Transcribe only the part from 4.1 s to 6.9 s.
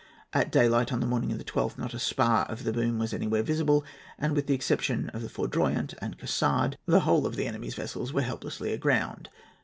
and, with the exception of the Foudroyant and Cassard,